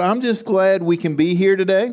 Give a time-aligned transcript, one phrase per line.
[0.00, 1.92] I'm just glad we can be here today.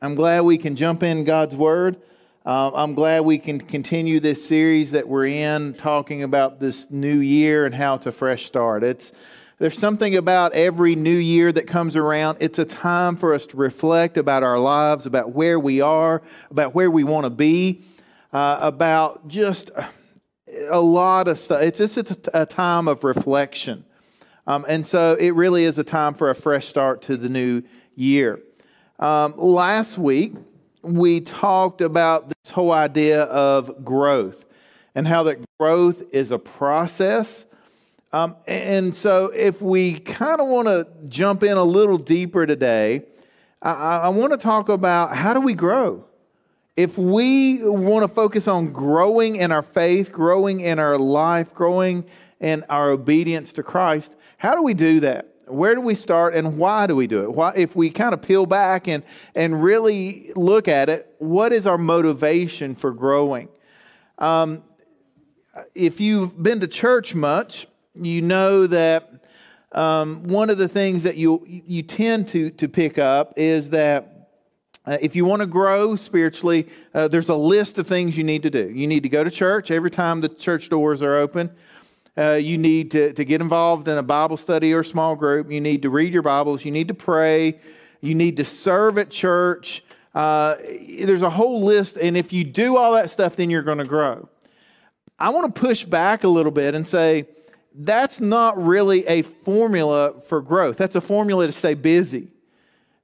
[0.00, 2.00] I'm glad we can jump in God's Word.
[2.46, 7.18] Uh, I'm glad we can continue this series that we're in, talking about this new
[7.18, 8.84] year and how it's a fresh start.
[8.84, 9.10] It's
[9.58, 12.38] there's something about every new year that comes around.
[12.40, 16.22] It's a time for us to reflect about our lives, about where we are,
[16.52, 17.82] about where we want to be,
[18.32, 19.72] uh, about just
[20.68, 21.62] a lot of stuff.
[21.62, 23.86] It's just a time of reflection.
[24.46, 27.62] Um, and so it really is a time for a fresh start to the new
[27.94, 28.40] year.
[28.98, 30.34] Um, last week,
[30.82, 34.44] we talked about this whole idea of growth
[34.94, 37.46] and how that growth is a process.
[38.12, 43.04] Um, and so, if we kind of want to jump in a little deeper today,
[43.62, 46.04] I, I want to talk about how do we grow?
[46.76, 52.04] If we want to focus on growing in our faith, growing in our life, growing
[52.40, 55.34] in our obedience to Christ, how do we do that?
[55.48, 57.30] Where do we start and why do we do it?
[57.30, 59.02] Why, if we kind of peel back and,
[59.34, 63.50] and really look at it, what is our motivation for growing?
[64.16, 64.62] Um,
[65.74, 69.12] if you've been to church much, you know that
[69.72, 74.30] um, one of the things that you, you tend to, to pick up is that
[74.86, 78.44] uh, if you want to grow spiritually, uh, there's a list of things you need
[78.44, 78.70] to do.
[78.70, 81.50] You need to go to church every time the church doors are open.
[82.16, 85.50] Uh, you need to, to get involved in a Bible study or small group.
[85.50, 86.64] You need to read your Bibles.
[86.64, 87.58] You need to pray.
[88.00, 89.84] You need to serve at church.
[90.14, 90.56] Uh,
[91.02, 91.96] there's a whole list.
[91.96, 94.28] And if you do all that stuff, then you're going to grow.
[95.18, 97.26] I want to push back a little bit and say
[97.74, 100.76] that's not really a formula for growth.
[100.76, 102.28] That's a formula to stay busy.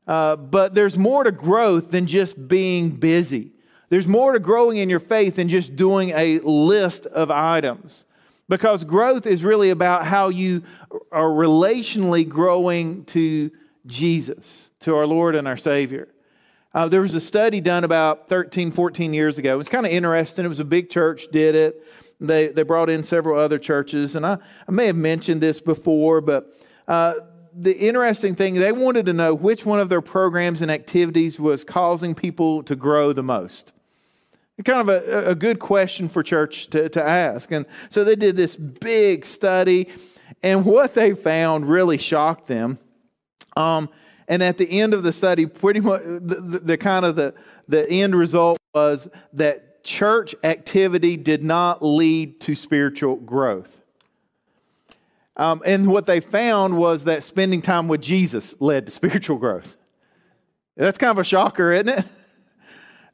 [0.06, 3.52] Uh, but there's more to growth than just being busy.
[3.88, 8.04] There's more to growing in your faith than just doing a list of items.
[8.48, 10.62] Because growth is really about how you
[11.11, 13.50] are relationally growing to
[13.86, 16.08] Jesus, to our Lord and our Savior.
[16.72, 19.58] Uh, there was a study done about 13, 14 years ago.
[19.58, 20.44] It's kind of interesting.
[20.44, 21.83] It was a big church, did it.
[22.20, 24.14] They, they brought in several other churches.
[24.14, 27.14] And I, I may have mentioned this before, but uh,
[27.55, 31.64] the interesting thing, they wanted to know which one of their programs and activities was
[31.64, 33.73] causing people to grow the most
[34.64, 37.50] kind of a, a good question for church to, to ask.
[37.52, 39.89] And so they did this big study,
[40.42, 42.78] and what they found really shocked them.
[43.56, 43.89] Um,
[44.28, 47.34] and at the end of the study, pretty much the, the, the, kind of the,
[47.68, 53.80] the end result was that church activity did not lead to spiritual growth.
[55.36, 59.77] Um, and what they found was that spending time with Jesus led to spiritual growth.
[60.77, 62.05] That's kind of a shocker, isn't it?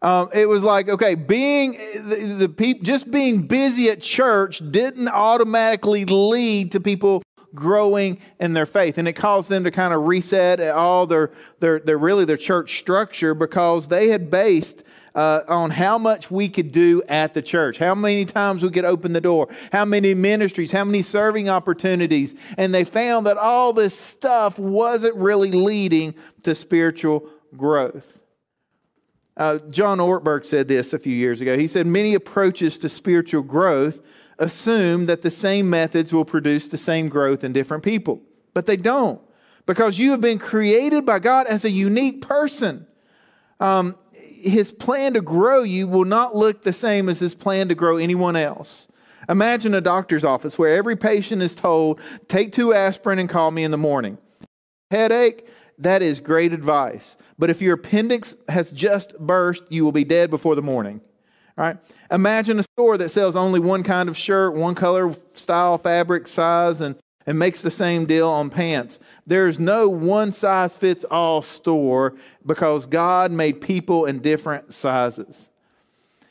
[0.03, 5.09] Um, it was like, okay, being the, the people, just being busy at church didn't
[5.09, 7.23] automatically lead to people
[7.55, 8.99] growing in their faith.
[8.99, 11.31] And it caused them to kind of reset all their,
[11.61, 14.83] their, their really their church structure because they had based
[15.15, 18.87] uh, on how much we could do at the church, how many times we could
[18.87, 22.35] open the door, how many ministries, how many serving opportunities.
[22.57, 26.15] And they found that all this stuff wasn't really leading
[26.45, 28.22] to spiritual growth.
[29.43, 31.59] Uh, John Ortberg said this a few years ago.
[31.59, 34.01] He said, Many approaches to spiritual growth
[34.39, 38.23] assume that the same methods will produce the same growth in different people,
[38.55, 39.21] but they don't
[39.67, 42.87] because you have been created by God as a unique person.
[43.59, 47.75] Um, his plan to grow you will not look the same as his plan to
[47.75, 48.87] grow anyone else.
[49.29, 53.65] Imagine a doctor's office where every patient is told, Take two aspirin and call me
[53.65, 54.19] in the morning.
[54.93, 55.49] Headache,
[55.79, 57.17] that is great advice.
[57.39, 61.01] But if your appendix has just burst, you will be dead before the morning.
[61.59, 61.77] All right?
[62.11, 66.81] Imagine a store that sells only one kind of shirt, one color, style, fabric, size,
[66.81, 66.97] and,
[67.27, 68.99] and makes the same deal on pants.
[69.27, 75.51] There's no one size fits all store because God made people in different sizes.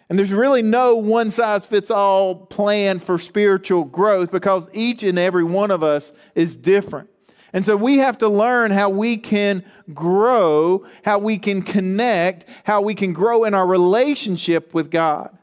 [0.09, 5.17] And there's really no one size fits all plan for spiritual growth because each and
[5.17, 7.09] every one of us is different.
[7.53, 9.63] And so we have to learn how we can
[9.93, 15.37] grow, how we can connect, how we can grow in our relationship with God.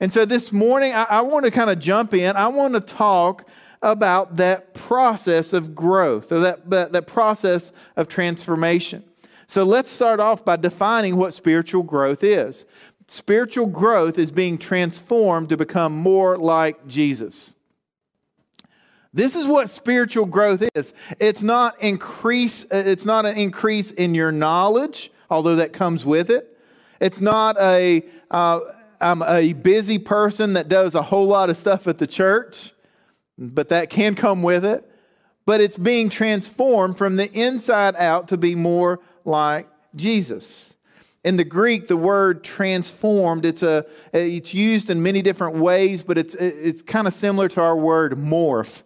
[0.00, 2.36] And so this morning, I, I want to kind of jump in.
[2.36, 3.48] I want to talk
[3.82, 9.04] about that process of growth, or that, that, that process of transformation.
[9.46, 12.64] So let's start off by defining what spiritual growth is.
[13.08, 17.55] Spiritual growth is being transformed to become more like Jesus.
[19.16, 20.92] This is what spiritual growth is.
[21.18, 26.54] It's not increase it's not an increase in your knowledge, although that comes with it.
[27.00, 28.60] It's not a uh,
[29.00, 32.74] I'm a busy person that does a whole lot of stuff at the church,
[33.38, 34.84] but that can come with it.
[35.46, 40.74] but it's being transformed from the inside out to be more like Jesus.
[41.24, 46.18] In the Greek, the word transformed, it's, a, it's used in many different ways, but
[46.18, 48.82] it's, it's kind of similar to our word morph.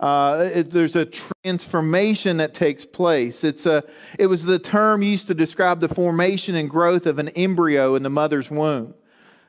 [0.00, 3.42] Uh, it, there's a transformation that takes place.
[3.42, 3.82] It's a,
[4.18, 8.02] it was the term used to describe the formation and growth of an embryo in
[8.04, 8.94] the mother's womb.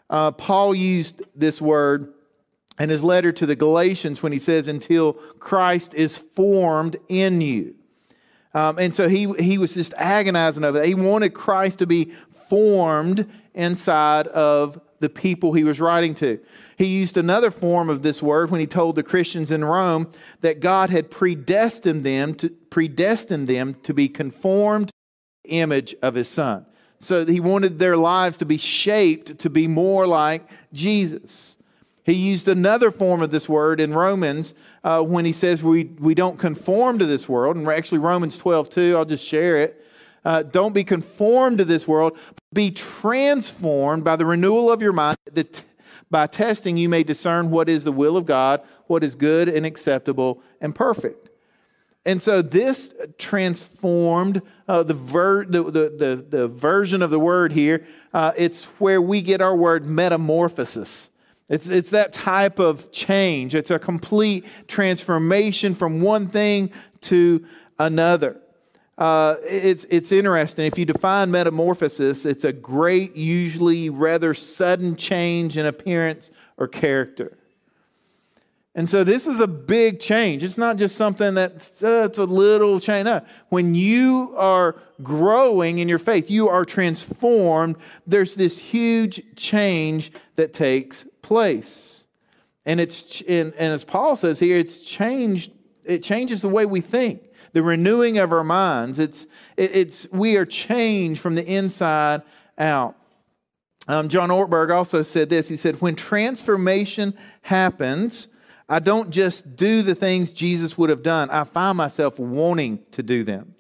[0.09, 2.13] Uh, Paul used this word
[2.79, 7.75] in his letter to the Galatians when he says, until Christ is formed in you.
[8.53, 10.87] Um, and so he, he was just agonizing over that.
[10.87, 12.13] He wanted Christ to be
[12.49, 16.39] formed inside of the people he was writing to.
[16.77, 20.11] He used another form of this word when he told the Christians in Rome
[20.41, 24.91] that God had predestined them to predestined them to be conformed
[25.45, 26.65] image of his son.
[26.99, 31.57] So he wanted their lives to be shaped to be more like Jesus.
[32.03, 34.53] He used another form of this word in Romans
[34.83, 37.55] uh, when he says we, we don't conform to this world.
[37.55, 39.83] And actually, Romans 12, 2, I'll just share it.
[40.29, 42.15] Uh, don't be conformed to this world,
[42.53, 45.17] be transformed by the renewal of your mind.
[45.33, 45.63] That
[46.11, 49.65] by testing, you may discern what is the will of God, what is good and
[49.65, 51.31] acceptable and perfect.
[52.05, 57.51] And so, this transformed uh, the, ver- the, the, the, the, version of the word
[57.51, 61.09] here, uh, it's where we get our word metamorphosis.
[61.49, 63.55] It's, it's that type of change.
[63.55, 66.71] It's a complete transformation from one thing
[67.01, 67.43] to
[67.79, 68.39] another.
[68.99, 70.65] Uh, it's, it's interesting.
[70.65, 77.37] If you define metamorphosis, it's a great, usually rather sudden change in appearance or character.
[78.75, 80.43] And so this is a big change.
[80.43, 83.05] It's not just something that's uh, it's a little change.
[83.05, 83.21] No.
[83.47, 87.77] When you are growing in your faith, you are transformed.
[88.05, 92.05] There's this huge change that takes place.
[92.65, 95.51] And it's and, and as Paul says here, it's changed,
[95.83, 98.99] it changes the way we think the renewing of our minds.
[98.99, 102.21] It's, it's, we are changed from the inside
[102.57, 102.95] out.
[103.87, 105.49] Um, John Ortberg also said this.
[105.49, 108.27] He said, When transformation happens,
[108.69, 113.01] I don't just do the things Jesus would have done, I find myself wanting to
[113.01, 113.55] do them.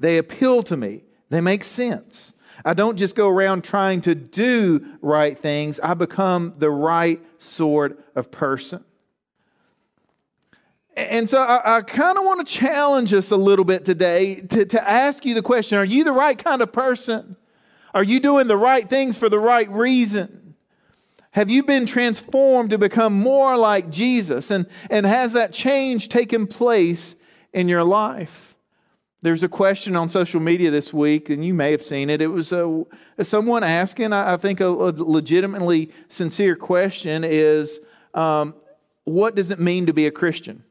[0.00, 2.34] They appeal to me, they make sense.
[2.64, 8.04] I don't just go around trying to do right things, I become the right sort
[8.16, 8.84] of person.
[10.98, 14.66] And so I, I kind of want to challenge us a little bit today to,
[14.66, 17.36] to ask you the question Are you the right kind of person?
[17.94, 20.54] Are you doing the right things for the right reason?
[21.30, 24.50] Have you been transformed to become more like Jesus?
[24.50, 27.14] And, and has that change taken place
[27.52, 28.56] in your life?
[29.22, 32.20] There's a question on social media this week, and you may have seen it.
[32.20, 32.84] It was a,
[33.20, 37.80] someone asking, I think, a, a legitimately sincere question is
[38.14, 38.54] um,
[39.04, 40.64] what does it mean to be a Christian?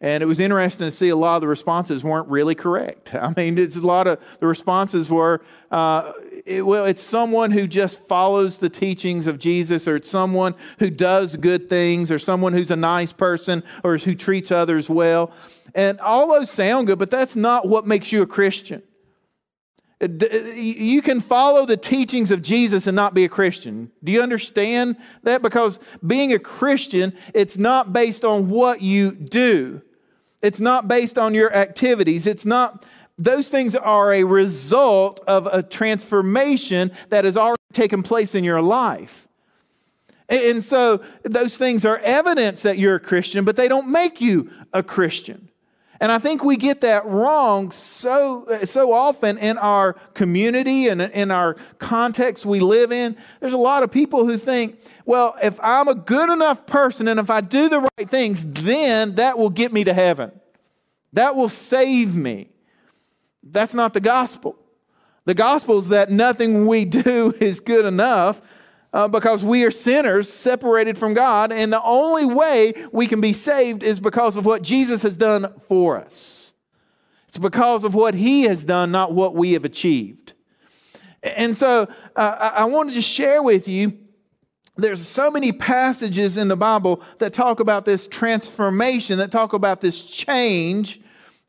[0.00, 3.14] And it was interesting to see a lot of the responses weren't really correct.
[3.14, 6.12] I mean, it's a lot of the responses were, uh,
[6.46, 10.90] it, well, it's someone who just follows the teachings of Jesus, or it's someone who
[10.90, 15.32] does good things, or someone who's a nice person, or who treats others well.
[15.74, 18.82] And all those sound good, but that's not what makes you a Christian.
[20.00, 23.90] You can follow the teachings of Jesus and not be a Christian.
[24.04, 25.42] Do you understand that?
[25.42, 29.82] Because being a Christian, it's not based on what you do.
[30.42, 32.26] It's not based on your activities.
[32.26, 32.84] It's not,
[33.16, 38.62] those things are a result of a transformation that has already taken place in your
[38.62, 39.26] life.
[40.28, 44.50] And so those things are evidence that you're a Christian, but they don't make you
[44.72, 45.47] a Christian.
[46.00, 51.32] And I think we get that wrong so, so often in our community and in
[51.32, 53.16] our context we live in.
[53.40, 57.18] There's a lot of people who think, well, if I'm a good enough person and
[57.18, 60.30] if I do the right things, then that will get me to heaven.
[61.14, 62.48] That will save me.
[63.42, 64.56] That's not the gospel.
[65.24, 68.40] The gospel is that nothing we do is good enough
[68.92, 73.32] uh, because we are sinners separated from God, and the only way we can be
[73.32, 76.54] saved is because of what Jesus has done for us.
[77.28, 80.32] It's because of what He has done, not what we have achieved.
[81.22, 83.98] And so uh, I wanted to share with you
[84.76, 89.80] there's so many passages in the Bible that talk about this transformation, that talk about
[89.80, 91.00] this change,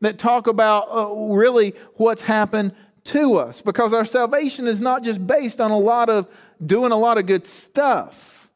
[0.02, 2.74] that talk about uh, really what's happened
[3.10, 3.62] to us.
[3.62, 6.28] Because our salvation is not just based on a lot of
[6.66, 8.52] doing a lot of good stuff.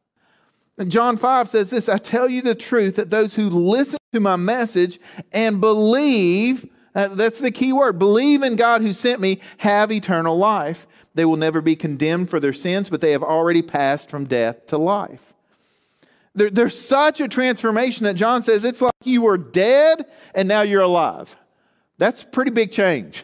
[0.78, 4.20] And John 5 says this I tell you the truth that those who listen to
[4.20, 5.00] my message
[5.32, 10.38] and believe, uh, that's the key word, believe in God who sent me, have eternal
[10.38, 10.88] life.
[11.16, 14.66] They will never be condemned for their sins, but they have already passed from death
[14.68, 15.34] to life.
[16.34, 20.62] There, there's such a transformation that John says it's like you were dead and now
[20.62, 21.36] you're alive.
[22.00, 23.24] That's pretty big change.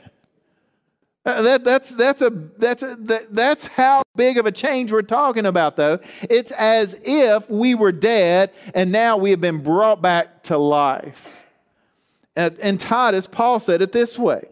[1.25, 5.01] Uh, that, that's, that's, a, that's, a, that, that's how big of a change we're
[5.01, 5.99] talking about, though.
[6.23, 11.43] It's as if we were dead and now we have been brought back to life.
[12.35, 14.43] And, and Titus, Paul said it this way.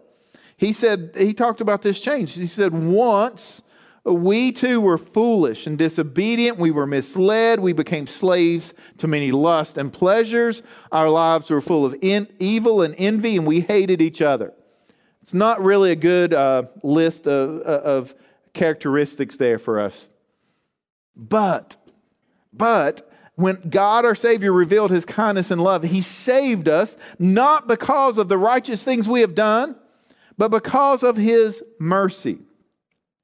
[0.57, 2.33] He said, he talked about this change.
[2.33, 3.63] He said, once
[4.13, 6.57] we too were foolish and disobedient.
[6.57, 7.59] We were misled.
[7.59, 10.63] We became slaves to many lusts and pleasures.
[10.91, 14.53] Our lives were full of in, evil and envy, and we hated each other.
[15.27, 18.15] It's not really a good uh, list of, uh, of
[18.53, 20.10] characteristics there for us.
[21.17, 21.75] But,
[22.53, 28.17] but, when God our Savior revealed his kindness and love, he saved us not because
[28.17, 29.75] of the righteous things we have done,
[30.38, 32.38] but because of his mercy.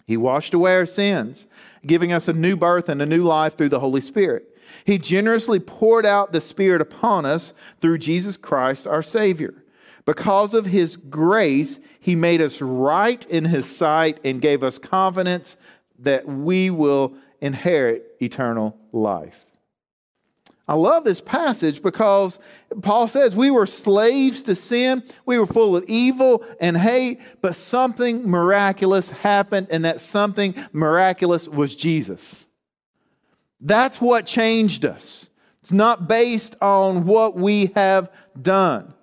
[0.05, 1.47] He washed away our sins,
[1.87, 4.43] giving us a new birth and a new life through the Holy Spirit.
[4.83, 9.62] He generously poured out the Spirit upon us through Jesus Christ our Savior.
[10.05, 15.57] Because of His grace, He made us right in His sight and gave us confidence
[15.99, 19.45] that we will inherit eternal life.
[20.65, 22.39] I love this passage because
[22.81, 27.55] Paul says we were slaves to sin, we were full of evil and hate, but
[27.55, 32.47] something miraculous happened, and that something miraculous was Jesus.
[33.59, 35.29] That's what changed us.
[35.61, 38.09] It's not based on what we have
[38.41, 38.93] done.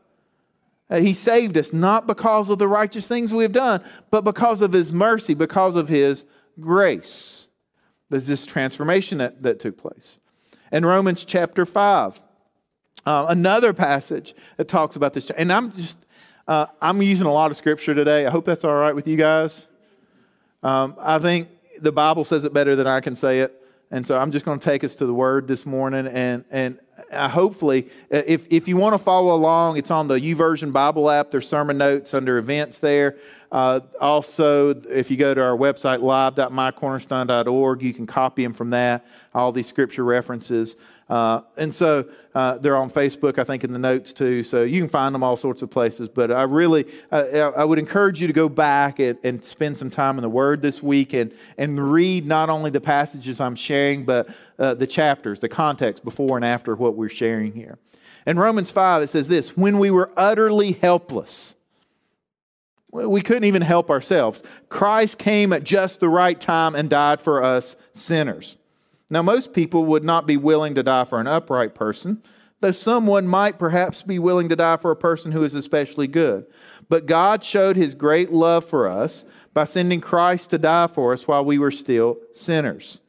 [0.91, 4.61] Uh, he saved us not because of the righteous things we have done, but because
[4.61, 6.25] of His mercy, because of His
[6.59, 7.49] grace.
[8.09, 10.19] There's this transformation that, that took place.
[10.73, 12.21] In Romans chapter 5,
[13.07, 15.31] uh, another passage that talks about this.
[15.31, 15.99] And I'm just,
[16.49, 18.27] uh, I'm using a lot of scripture today.
[18.27, 19.67] I hope that's all right with you guys.
[20.63, 21.49] Um, I think
[21.81, 23.60] the Bible says it better than I can say it.
[23.91, 26.07] And so I'm just going to take us to the word this morning.
[26.07, 26.79] And, and
[27.13, 31.31] hopefully, uh, if, if you want to follow along, it's on the YouVersion Bible app.
[31.31, 33.17] There's sermon notes under events there.
[33.51, 39.05] Uh, also, if you go to our website, live.mycornerstone.org, you can copy them from that,
[39.35, 40.77] all these scripture references.
[41.11, 44.45] Uh, and so uh, they're on Facebook, I think, in the notes too.
[44.45, 46.09] So you can find them all sorts of places.
[46.09, 50.19] But I really, I would encourage you to go back and, and, spend some time
[50.19, 54.29] in the Word this week and, and read not only the passages I'm sharing, but
[54.61, 57.79] uh, the chapters, the context before and after what we're sharing here.
[58.25, 61.57] In Romans 5, it says this When we were utterly helpless,
[62.93, 64.45] we couldn't even help ourselves.
[64.69, 68.57] Christ came at just the right time and died for us sinners.
[69.11, 72.23] Now, most people would not be willing to die for an upright person,
[72.61, 76.47] though someone might perhaps be willing to die for a person who is especially good.
[76.89, 81.27] But God showed his great love for us by sending Christ to die for us
[81.27, 83.01] while we were still sinners.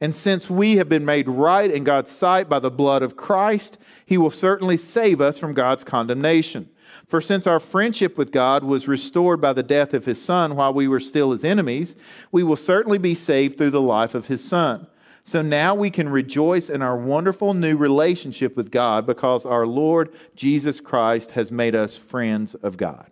[0.00, 3.78] And since we have been made right in God's sight by the blood of Christ,
[4.04, 6.68] he will certainly save us from God's condemnation.
[7.06, 10.74] For since our friendship with God was restored by the death of his Son while
[10.74, 11.96] we were still his enemies,
[12.32, 14.86] we will certainly be saved through the life of his Son.
[15.26, 20.14] So now we can rejoice in our wonderful new relationship with God because our Lord
[20.36, 23.10] Jesus Christ has made us friends of God.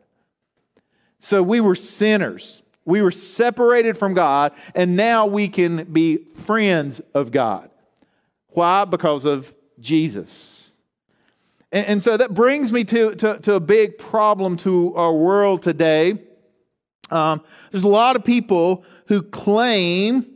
[1.18, 2.62] So we were sinners.
[2.84, 7.68] We were separated from God, and now we can be friends of God.
[8.50, 8.84] Why?
[8.84, 10.74] Because of Jesus.
[11.72, 15.64] And, and so that brings me to, to, to, a big problem to our world
[15.64, 16.20] today.
[17.10, 17.42] Um,
[17.72, 20.33] there's a lot of people who claim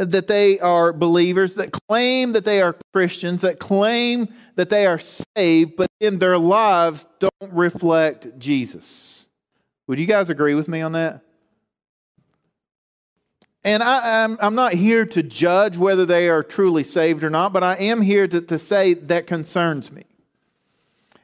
[0.00, 4.98] that they are believers, that claim that they are Christians, that claim that they are
[4.98, 9.28] saved, but in their lives don't reflect Jesus.
[9.86, 11.22] Would you guys agree with me on that?
[13.62, 17.28] And I, am I'm, I'm not here to judge whether they are truly saved or
[17.28, 20.04] not, but I am here to, to say that concerns me.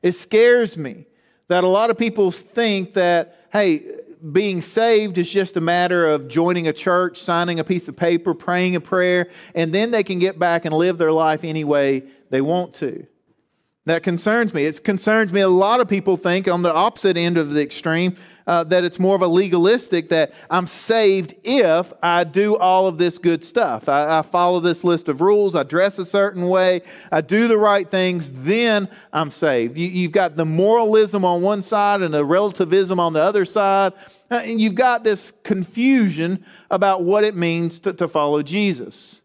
[0.03, 1.07] It scares me
[1.49, 3.96] that a lot of people think that, hey,
[4.33, 8.35] being saved is just a matter of joining a church, signing a piece of paper,
[8.35, 12.05] praying a prayer, and then they can get back and live their life any way
[12.31, 13.07] they want to.
[13.87, 14.65] That concerns me.
[14.65, 15.43] It concerns me.
[15.43, 18.99] A lot of people think on the opposite end of the extreme uh, that it's
[18.99, 23.89] more of a legalistic that I'm saved if I do all of this good stuff.
[23.89, 27.59] I, I follow this list of rules, I dress a certain way, I do the
[27.59, 29.79] right things, then I'm saved.
[29.79, 33.93] You, you've got the moralism on one side and the relativism on the other side.
[34.31, 39.23] Uh, and you've got this confusion about what it means to, to follow Jesus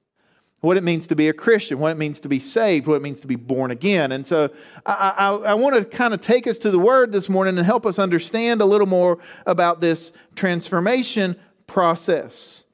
[0.62, 3.02] what it means to be a Christian, what it means to be saved, what it
[3.02, 4.12] means to be born again.
[4.12, 4.52] And so
[4.86, 7.66] I, I, I, want to kind of take us to the Word this morning and
[7.66, 9.18] help us understand a little more
[9.48, 12.66] about this transformation process.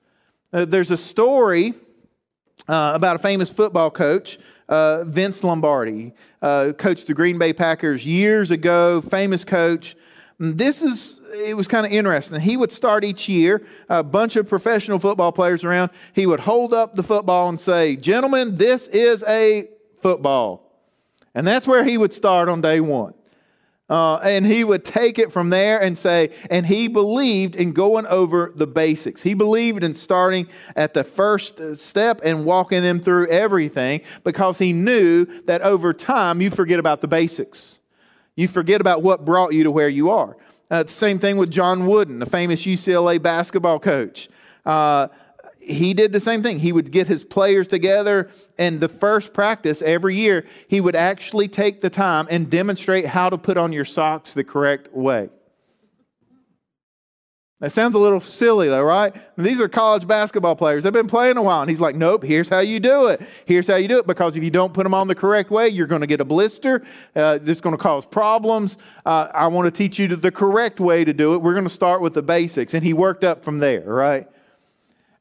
[0.51, 1.75] Uh, there's a story
[2.67, 4.37] uh, about a famous football coach
[4.69, 9.95] uh, Vince Lombardi, uh, coached the Green Bay Packers years ago, famous coach.
[10.39, 12.39] This is, it was kind of interesting.
[12.39, 15.91] He would start each year, a bunch of professional football players around.
[16.13, 20.63] He would hold up the football and say, Gentlemen, this is a football.
[21.33, 23.13] And that's where he would start on day one.
[23.89, 28.05] Uh, and he would take it from there and say, and he believed in going
[28.07, 29.21] over the basics.
[29.21, 34.73] He believed in starting at the first step and walking them through everything because he
[34.73, 37.79] knew that over time you forget about the basics.
[38.35, 40.35] You forget about what brought you to where you are.
[40.69, 44.29] Uh, the same thing with John Wooden, the famous UCLA basketball coach.
[44.65, 45.07] Uh,
[45.59, 46.59] he did the same thing.
[46.59, 51.47] He would get his players together, and the first practice every year, he would actually
[51.47, 55.29] take the time and demonstrate how to put on your socks the correct way.
[57.59, 59.15] That sounds a little silly, though, right?
[59.35, 60.83] These are college basketball players.
[60.83, 61.61] They've been playing a while.
[61.61, 63.19] And he's like, nope, here's how you do it.
[63.45, 64.05] Here's how you do it.
[64.05, 66.25] Because if you don't put them on the correct way, you're going to get a
[66.25, 66.83] blister.
[67.15, 68.77] Uh, this is going to cause problems.
[69.03, 71.41] Uh, I want to teach you the correct way to do it.
[71.41, 72.75] We're going to start with the basics.
[72.75, 74.27] And he worked up from there, right?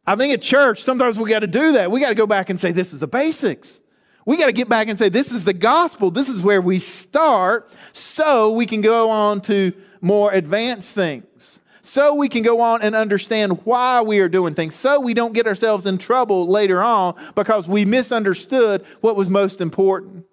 [0.07, 1.90] I think at church, sometimes we got to do that.
[1.90, 3.81] We got to go back and say, this is the basics.
[4.26, 6.11] We got to get back and say, this is the gospel.
[6.11, 11.61] This is where we start so we can go on to more advanced things.
[11.87, 14.75] So we can go on and understand why we are doing things.
[14.75, 19.61] So we don't get ourselves in trouble later on because we misunderstood what was most
[19.61, 20.26] important.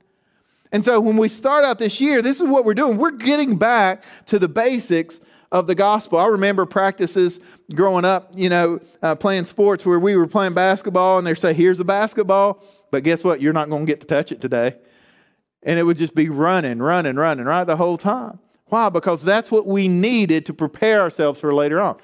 [0.71, 2.97] And so when we start out this year, this is what we're doing.
[2.97, 6.17] We're getting back to the basics of the gospel.
[6.17, 7.39] I remember practices
[7.75, 11.53] growing up, you know, uh, playing sports where we were playing basketball and they say,
[11.53, 13.41] here's a basketball, but guess what?
[13.41, 14.75] You're not going to get to touch it today.
[15.61, 18.39] And it would just be running, running, running, right the whole time.
[18.67, 18.89] Why?
[18.89, 21.97] Because that's what we needed to prepare ourselves for later on.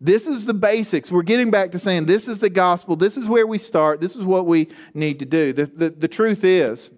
[0.00, 1.10] This is the basics.
[1.10, 2.96] We're getting back to saying this is the gospel.
[2.96, 4.00] This is where we start.
[4.00, 5.52] This is what we need to do.
[5.52, 6.90] The, the, the truth is,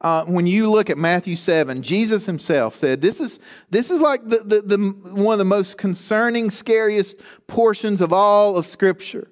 [0.00, 4.24] uh, when you look at Matthew 7, Jesus himself said, This is, this is like
[4.28, 4.78] the, the, the,
[5.14, 9.30] one of the most concerning, scariest portions of all of Scripture.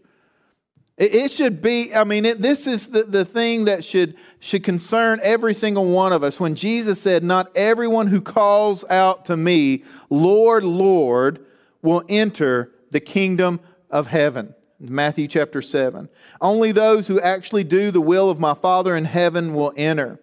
[0.97, 5.19] It, should be, I mean, it, this is the, the thing that should, should concern
[5.25, 6.39] every single one of us.
[6.39, 11.45] When Jesus said, Not everyone who calls out to me, Lord, Lord,
[11.83, 13.59] will enter the kingdom
[13.91, 14.55] of heaven.
[14.79, 16.09] Matthew chapter 7.
[16.41, 20.21] Only those who actually do the will of my Father in heaven will enter.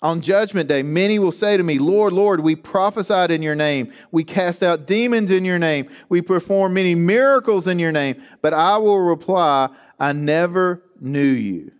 [0.00, 3.92] On judgment day, many will say to me, Lord, Lord, we prophesied in your name.
[4.12, 5.88] We cast out demons in your name.
[6.08, 8.22] We performed many miracles in your name.
[8.40, 11.72] But I will reply, I never knew you.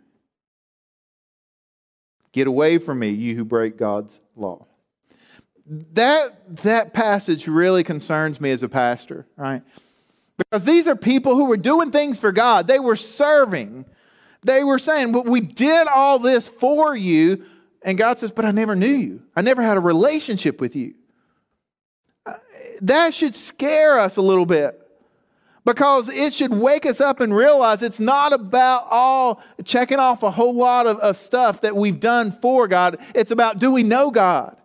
[2.33, 4.67] Get away from me, you who break God's law.
[5.67, 9.63] That, that passage really concerns me as a pastor, right?
[10.37, 12.67] Because these are people who were doing things for God.
[12.67, 13.85] They were serving.
[14.43, 17.45] They were saying, well, We did all this for you
[17.83, 19.23] and God says, But I never knew you.
[19.37, 20.95] I never had a relationship with you.
[22.27, 22.35] Uh,
[22.81, 24.81] that should scare us a little bit
[25.65, 30.31] because it should wake us up and realize it's not about all checking off a
[30.31, 32.99] whole lot of, of stuff that we've done for God.
[33.15, 34.57] It's about do we know God?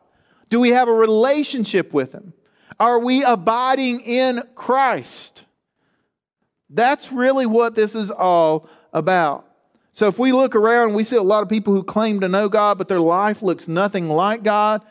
[0.50, 2.34] Do we have a relationship with Him?
[2.80, 5.46] Are we abiding in Christ?
[6.70, 9.46] That's really what this is all about.
[9.94, 12.50] So if we look around, we see a lot of people who claim to know
[12.50, 14.82] God, but their life looks nothing like God.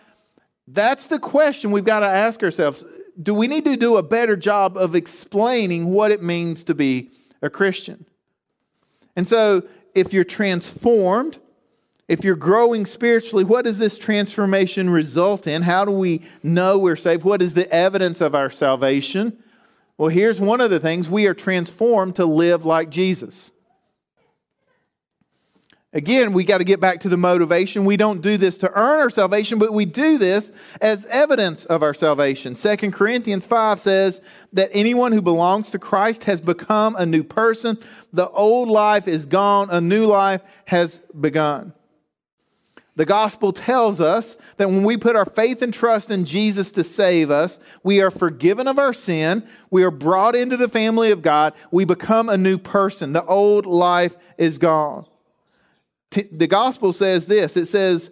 [0.69, 2.85] That's the question we've got to ask ourselves.
[3.21, 7.11] Do we need to do a better job of explaining what it means to be
[7.43, 8.07] a Christian?
[9.17, 11.39] And so, if you're transformed,
[12.09, 15.63] if you're growing spiritually, what does this transformation result in?
[15.63, 17.25] How do we know we're saved?
[17.25, 19.37] What is the evidence of our salvation?
[19.99, 23.51] Well, here's one of the things we are transformed to live like Jesus.
[25.95, 27.85] Again, we got to get back to the motivation.
[27.85, 30.51] We don't do this to earn our salvation, but we do this
[30.81, 32.55] as evidence of our salvation.
[32.55, 34.23] 2 Corinthians 5 says
[34.55, 37.77] that anyone who belongs to Christ has become a new person.
[38.11, 41.75] The old life is gone, a new life has begun.
[42.97, 46.85] The gospel tells us that when we put our faith and trust in Jesus to
[46.85, 51.23] save us, we are forgiven of our sin, we are brought into the family of
[51.23, 53.13] God, we become a new person.
[53.13, 55.07] The old life is gone.
[56.13, 58.11] T- the gospel says this it says,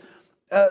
[0.50, 0.66] uh,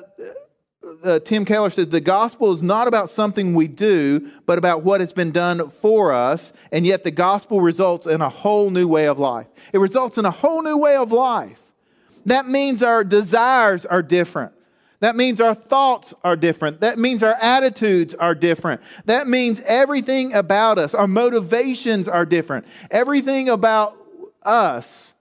[1.04, 5.00] uh, Tim Keller says, the gospel is not about something we do, but about what
[5.00, 6.54] has been done for us.
[6.72, 9.48] And yet the gospel results in a whole new way of life.
[9.72, 11.62] It results in a whole new way of life.
[12.26, 14.54] That means our desires are different.
[15.00, 16.82] That means our thoughts are different.
[16.82, 18.82] That means our attitudes are different.
[19.06, 22.66] That means everything about us, our motivations are different.
[22.90, 23.96] Everything about
[24.44, 25.16] us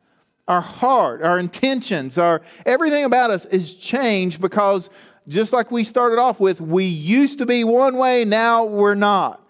[0.49, 4.91] our heart, our intentions, our everything about us is changed because
[5.29, 9.45] just like we started off with, we used to be one way, now we're not.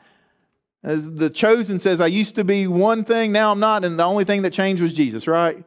[0.82, 4.04] As the chosen says, I used to be one thing, now I'm not, and the
[4.04, 5.64] only thing that changed was Jesus, right?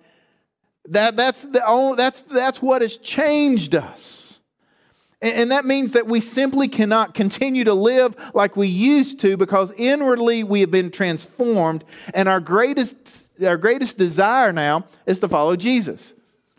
[0.90, 4.42] That, that's, the only, that's, that's what has changed us.
[5.22, 9.72] And that means that we simply cannot continue to live like we used to because
[9.78, 11.84] inwardly we have been transformed.
[12.16, 16.14] And our greatest, our greatest desire now is to follow Jesus,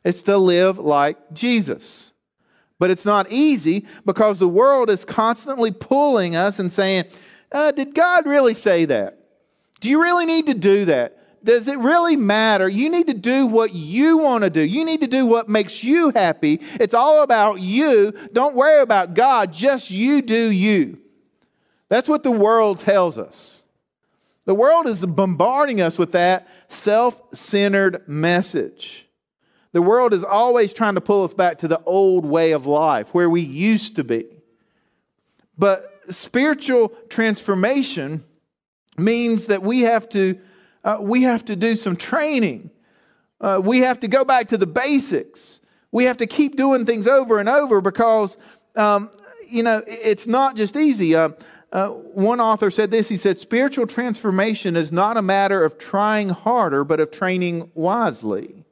[0.05, 2.13] it's to live like Jesus.
[2.79, 7.05] But it's not easy because the world is constantly pulling us and saying,
[7.53, 9.19] uh, Did God really say that?
[9.81, 11.23] Do you really need to do that?
[11.45, 12.69] does it really matter?
[12.69, 14.61] You need to do what you want to do.
[14.61, 16.61] You need to do what makes you happy.
[16.81, 18.13] It's all about you.
[18.33, 20.99] Don't worry about God, just you do you.
[21.89, 23.62] That's what the world tells us.
[24.45, 29.07] The world is bombarding us with that self centered message.
[29.73, 33.15] The world is always trying to pull us back to the old way of life,
[33.15, 34.27] where we used to be.
[35.57, 38.25] But spiritual transformation
[38.99, 40.39] means that we have to
[40.85, 42.71] uh, we have to do some training.
[43.41, 45.61] Uh, we have to go back to the basics.
[45.93, 48.37] We have to keep doing things over and over because,
[48.77, 49.11] um,
[49.49, 51.15] you know, it's not just easy.
[51.15, 51.31] Uh,
[51.73, 56.29] uh, one author said this he said, Spiritual transformation is not a matter of trying
[56.29, 58.65] harder, but of training wisely.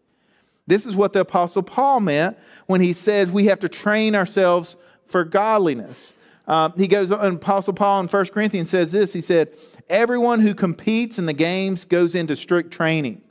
[0.66, 4.76] This is what the Apostle Paul meant when he said we have to train ourselves
[5.06, 6.14] for godliness.
[6.46, 9.52] Uh, he goes on, Apostle Paul in 1 Corinthians says this he said,
[9.88, 13.22] Everyone who competes in the games goes into strict training.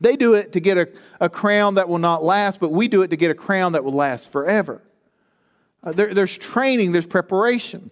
[0.00, 0.88] They do it to get a,
[1.20, 3.84] a crown that will not last, but we do it to get a crown that
[3.84, 4.82] will last forever.
[5.82, 7.90] Uh, there, there's training, there's preparation.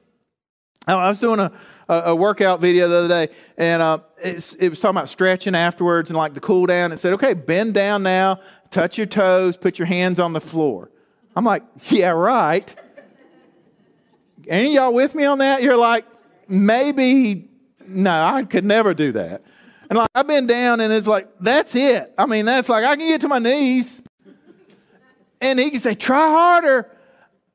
[0.87, 1.53] Now, I was doing a,
[1.88, 6.11] a, a, workout video the other day, and uh, it was talking about stretching afterwards
[6.11, 6.90] and like the cool down.
[6.90, 8.40] It said, okay, bend down now,
[8.71, 10.90] touch your toes, put your hands on the floor.
[11.37, 12.75] I'm like, yeah, right.
[14.49, 15.62] Any y'all with me on that?
[15.62, 16.05] You're like,
[16.49, 17.49] maybe
[17.87, 19.42] no, I could never do that.
[19.88, 22.12] And like I've been down and it's like, that's it.
[22.16, 24.03] I mean, that's like I can get to my knees.
[25.40, 26.90] And he can say, try harder.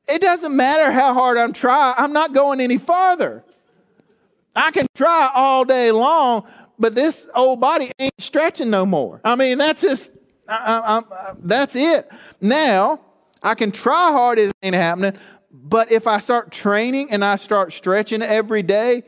[0.08, 3.44] It doesn't matter how hard I'm trying, I'm not going any farther.
[4.56, 6.46] I can try all day long,
[6.78, 9.20] but this old body ain't stretching no more.
[9.24, 10.12] I mean, that's just,
[10.48, 12.10] I, I, I, that's it.
[12.40, 13.00] Now,
[13.42, 15.18] I can try hard, it ain't happening,
[15.52, 19.04] but if I start training and I start stretching every day,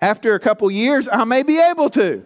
[0.00, 2.24] after a couple years, I may be able to.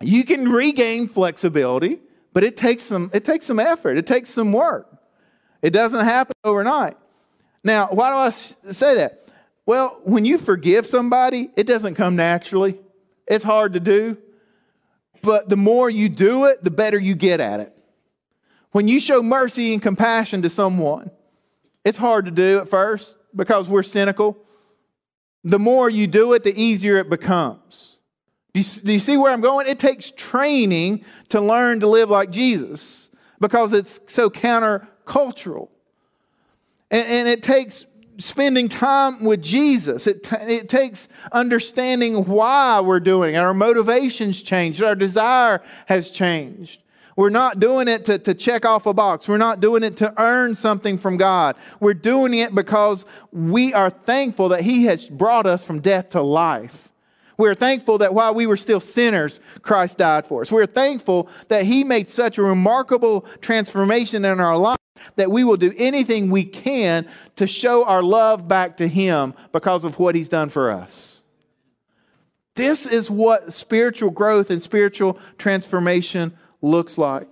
[0.00, 2.00] You can regain flexibility,
[2.32, 4.95] but it takes some, it takes some effort, it takes some work.
[5.66, 6.96] It doesn't happen overnight.
[7.64, 9.24] Now, why do I say that?
[9.66, 12.78] Well, when you forgive somebody, it doesn't come naturally.
[13.26, 14.16] It's hard to do.
[15.22, 17.76] But the more you do it, the better you get at it.
[18.70, 21.10] When you show mercy and compassion to someone,
[21.84, 24.38] it's hard to do at first because we're cynical
[25.42, 27.98] the more you do it, the easier it becomes.
[28.52, 29.68] Do you, do you see where I'm going?
[29.68, 34.28] It takes training to learn to live like Jesus because it's so
[35.06, 35.68] countercultural.
[36.90, 37.86] And, and it takes
[38.18, 40.06] spending time with Jesus.
[40.06, 43.38] It, t- it takes understanding why we're doing it.
[43.38, 46.82] Our motivations changed, our desire has changed.
[47.16, 49.26] We're not doing it to, to check off a box.
[49.26, 51.56] We're not doing it to earn something from God.
[51.80, 56.20] We're doing it because we are thankful that He has brought us from death to
[56.20, 56.92] life.
[57.38, 60.52] We're thankful that while we were still sinners, Christ died for us.
[60.52, 64.76] We're thankful that He made such a remarkable transformation in our life
[65.16, 67.06] that we will do anything we can
[67.36, 71.22] to show our love back to Him because of what He's done for us.
[72.54, 77.28] This is what spiritual growth and spiritual transformation looks like.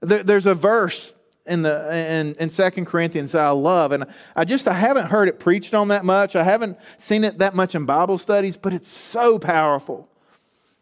[0.00, 1.14] There, there's a verse
[1.46, 5.28] in the in, in 2 Corinthians that I love, and I just I haven't heard
[5.28, 6.36] it preached on that much.
[6.36, 10.08] I haven't seen it that much in Bible studies, but it's so powerful.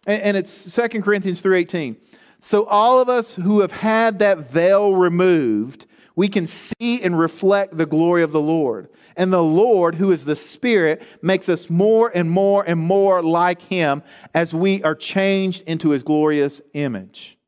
[0.07, 1.97] And, and it's 2 Corinthians 3:18.
[2.45, 7.77] So all of us who have had that veil removed, we can see and reflect
[7.77, 8.89] the glory of the Lord.
[9.17, 13.63] And the Lord, who is the Spirit, makes us more and more and more like
[13.63, 14.03] Him
[14.35, 17.39] as we are changed into His glorious image.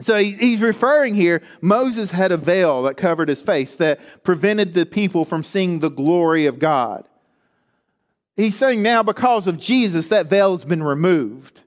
[0.00, 4.86] So he's referring here, Moses had a veil that covered his face that prevented the
[4.86, 7.06] people from seeing the glory of God.
[8.34, 11.64] He's saying now, because of Jesus, that veil has been removed.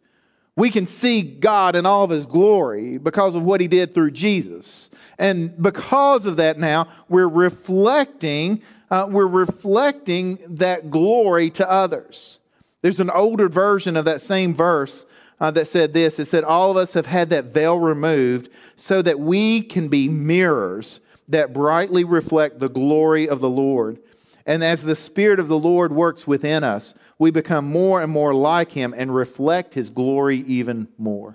[0.56, 4.12] We can see God in all of his glory because of what he did through
[4.12, 4.92] Jesus.
[5.18, 8.62] And because of that, now we're reflecting,
[8.92, 12.40] uh, we're reflecting that glory to others.
[12.82, 15.06] There's an older version of that same verse
[15.40, 19.02] uh, that said this it said, All of us have had that veil removed so
[19.02, 24.00] that we can be mirrors that brightly reflect the glory of the Lord.
[24.46, 28.36] And as the Spirit of the Lord works within us, we become more and more
[28.36, 31.34] like Him and reflect His glory even more.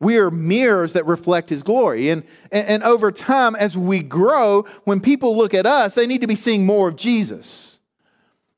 [0.00, 2.08] We are mirrors that reflect His glory.
[2.08, 6.22] And, and, and over time, as we grow, when people look at us, they need
[6.22, 7.78] to be seeing more of Jesus.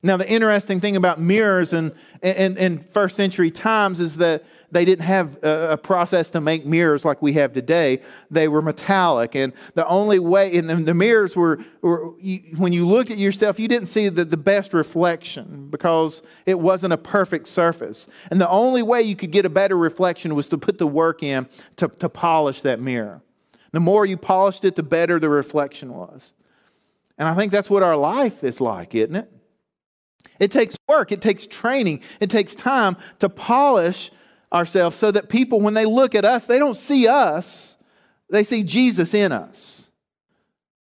[0.01, 4.85] Now, the interesting thing about mirrors in, in, in first century times is that they
[4.85, 8.01] didn't have a, process to make mirrors like we have today.
[8.31, 9.35] They were metallic.
[9.35, 13.17] And the only way, and the, the mirrors were, were you, when you looked at
[13.17, 18.07] yourself, you didn't see the, the best reflection because it wasn't a perfect surface.
[18.31, 21.21] And the only way you could get a better reflection was to put the work
[21.21, 21.47] in
[21.77, 23.21] to, to polish that mirror.
[23.71, 26.33] The more you polished it, the better the reflection was.
[27.17, 29.31] And I think that's what our life is like, isn't it?
[30.39, 34.11] It takes work, it takes training, it takes time to polish
[34.55, 37.77] ourselves so that people, when they look at us, they don't see us,
[38.29, 39.91] they see Jesus in us.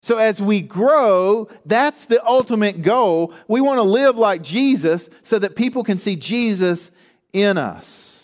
[0.01, 3.33] So as we grow, that's the ultimate goal.
[3.47, 6.91] We want to live like Jesus so that people can see Jesus
[7.33, 8.15] in us.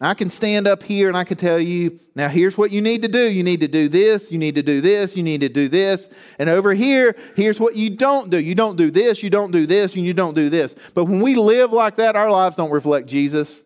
[0.00, 3.02] I can stand up here and I can tell you, now here's what you need
[3.02, 3.30] to do.
[3.30, 6.08] You need to do this, you need to do this, you need to do this.
[6.38, 8.38] And over here, here's what you don't do.
[8.38, 10.74] You don't do this, you don't do this, and you don't do this.
[10.94, 13.64] But when we live like that, our lives don't reflect Jesus.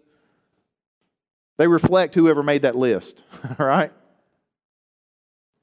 [1.59, 3.23] They reflect whoever made that list,
[3.59, 3.93] right?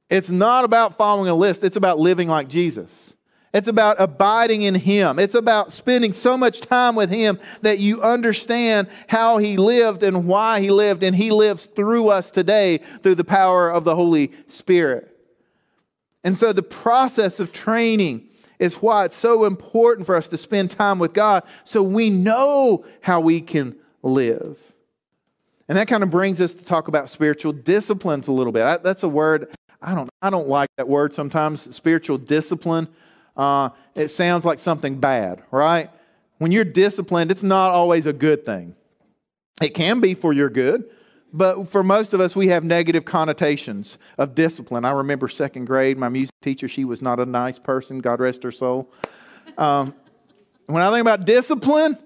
[0.10, 3.16] It's not about following a list, it's about living like Jesus.
[3.54, 5.18] It's about abiding in Him.
[5.18, 10.28] It's about spending so much time with Him that you understand how He lived and
[10.28, 14.34] why He lived, and He lives through us today through the power of the Holy
[14.48, 15.10] Spirit.
[16.26, 18.28] And so the process of training
[18.60, 22.84] is why it's so important for us to spend time with God so we know
[23.00, 24.60] how we can live.
[25.68, 28.84] And that kind of brings us to talk about spiritual disciplines a little bit.
[28.84, 32.88] That's a word I don't I don't like that word sometimes spiritual discipline
[33.38, 35.90] uh, it sounds like something bad, right?
[36.38, 38.76] When you're disciplined, it's not always a good thing.
[39.62, 40.90] It can be for your good,
[41.34, 44.86] but for most of us, we have negative connotations of discipline.
[44.86, 48.44] I remember second grade, my music teacher, she was not a nice person, God rest
[48.44, 48.92] her soul.
[49.58, 49.94] Um,
[50.68, 51.98] when I think about discipline,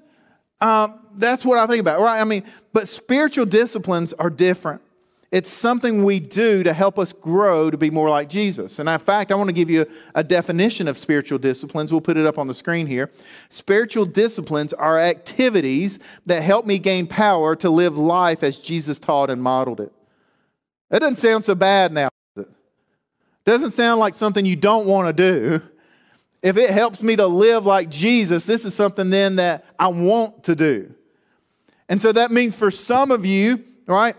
[0.61, 2.19] um, that's what I think about, right?
[2.19, 2.43] I mean,
[2.73, 4.81] but spiritual disciplines are different.
[5.31, 8.79] It's something we do to help us grow to be more like Jesus.
[8.79, 11.91] And in fact, I want to give you a, definition of spiritual disciplines.
[11.91, 13.11] We'll put it up on the screen here.
[13.49, 19.29] Spiritual disciplines are activities that help me gain power to live life as Jesus taught
[19.29, 19.93] and modeled it.
[20.89, 22.09] That doesn't sound so bad now.
[22.35, 22.51] Does it
[23.45, 25.61] doesn't sound like something you don't want to do.
[26.41, 30.43] If it helps me to live like Jesus, this is something then that I want
[30.45, 30.93] to do.
[31.89, 34.15] And so that means for some of you, right?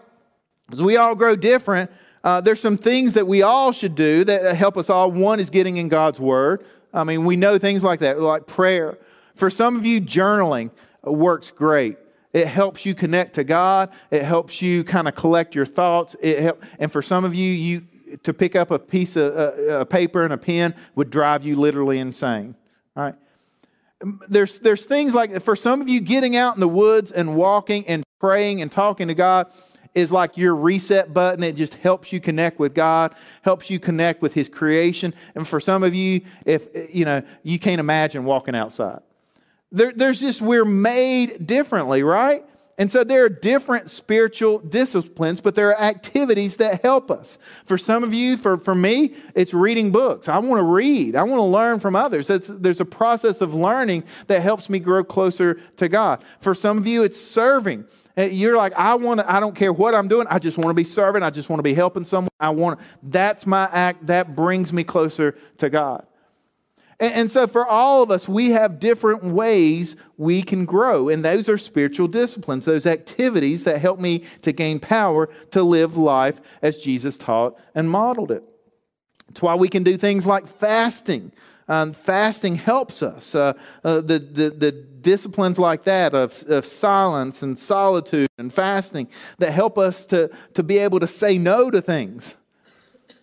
[0.73, 1.91] As we all grow different,
[2.23, 5.11] uh, there's some things that we all should do that help us all.
[5.11, 6.65] One is getting in God's Word.
[6.93, 8.99] I mean, we know things like that, like prayer.
[9.35, 10.71] For some of you, journaling
[11.03, 11.97] works great.
[12.33, 13.91] It helps you connect to God.
[14.11, 16.15] It helps you kind of collect your thoughts.
[16.21, 17.83] It help, and for some of you, you
[18.23, 21.57] to pick up a piece of uh, a paper and a pen would drive you
[21.57, 22.55] literally insane.
[22.95, 23.15] Right?
[24.29, 27.87] There's there's things like for some of you, getting out in the woods and walking
[27.87, 29.51] and praying and talking to God
[29.95, 31.43] is like your reset button.
[31.43, 35.15] It just helps you connect with God, helps you connect with His creation.
[35.35, 39.01] And for some of you, if you know, you can't imagine walking outside.
[39.73, 42.45] There, there's just we're made differently, right?
[42.81, 47.37] And so there are different spiritual disciplines, but there are activities that help us.
[47.67, 50.31] For some of you, for, for me, it's reading books.
[50.31, 52.27] I want to read, I want to learn from others.
[52.27, 56.25] There's a process of learning that helps me grow closer to God.
[56.41, 57.85] For some of you, it's serving.
[58.17, 60.27] Eh, you're like, I want to, I don't care what I'm doing.
[60.31, 61.23] I just want to be serving.
[61.23, 62.31] I just want to be helping someone.
[62.41, 64.07] I want, that's my act.
[64.07, 66.07] That brings me closer to God.
[67.01, 71.09] And, and so for all of us, we have different ways we can grow.
[71.09, 75.97] And those are spiritual disciplines, those activities that help me to gain power to live
[75.97, 78.45] life as Jesus taught and modeled it.
[79.31, 81.33] It's why we can do things like fasting.
[81.69, 83.35] Um, fasting helps us.
[83.35, 83.53] Uh,
[83.85, 89.09] uh, the, the, the disciplines like that of, of silence and solitude and fasting
[89.39, 92.37] that help us to, to be able to say no to things.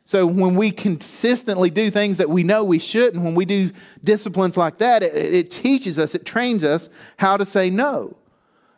[0.07, 4.55] So when we consistently do things that we know we shouldn't, when we do disciplines
[4.55, 8.15] like that, it, it teaches us, it trains us how to say no.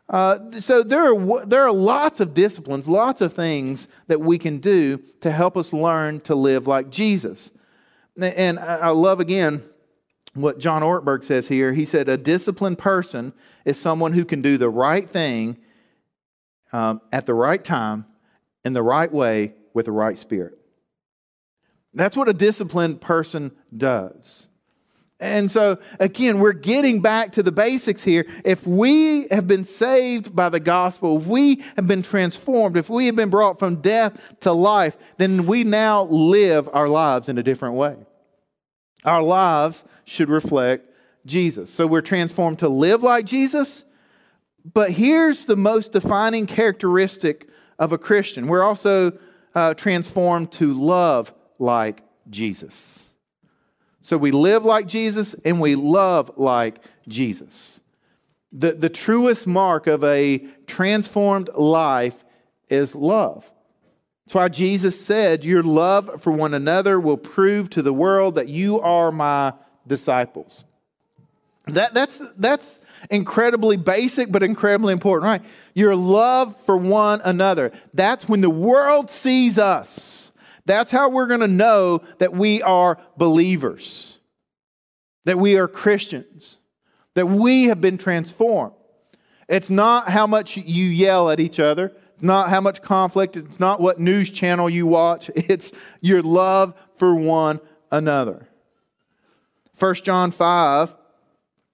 [0.10, 4.58] Uh, so there are, there are lots of disciplines, lots of things that we can
[4.58, 7.52] do to help us learn to live like Jesus.
[8.20, 9.62] And I love again
[10.34, 11.74] what John Ortberg says here.
[11.74, 13.34] He said, A disciplined person
[13.66, 15.60] is someone who can do the right thing
[16.74, 18.08] um, at the right time,
[18.66, 20.59] in the right way, with the right spirit.
[21.94, 24.50] That's what a disciplined person does.
[25.22, 28.26] And so, again, we're getting back to the basics here.
[28.46, 33.08] If we have been saved by the gospel, if we have been transformed, if we
[33.08, 37.44] have been brought from death to life, then we now live our lives in a
[37.44, 37.98] different way.
[39.04, 40.90] Our lives should reflect
[41.26, 41.70] Jesus.
[41.70, 43.84] So we're transformed to live like Jesus.
[44.74, 49.18] But here's the most defining characteristic of a Christian we're also
[49.56, 53.10] uh, transformed to love like Jesus.
[54.02, 57.82] So we live like Jesus and we love like Jesus.
[58.52, 62.24] The, the truest mark of a transformed life
[62.70, 63.50] is love.
[64.26, 68.48] That's why Jesus said, Your love for one another will prove to the world that
[68.48, 69.54] you are my
[69.86, 70.66] disciples.
[71.68, 72.80] That, that's, that's
[73.12, 75.42] incredibly basic, but incredibly important, right?
[75.74, 77.72] Your love for one another.
[77.94, 80.29] That's when the world sees us
[80.70, 84.20] that's how we're going to know that we are believers,
[85.26, 86.60] that we are Christians,
[87.16, 88.76] that we have been transformed.
[89.48, 93.60] It's not how much you yell at each other, it's not how much conflict, it's
[93.60, 97.60] not what news channel you watch, it's your love for one
[97.92, 98.48] another.
[99.80, 100.96] 1 John 5,